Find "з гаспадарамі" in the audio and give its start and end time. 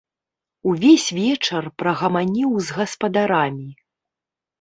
2.69-3.67